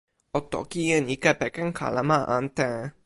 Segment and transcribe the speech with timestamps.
[0.37, 2.69] o toki e ni kepeken kalama ante.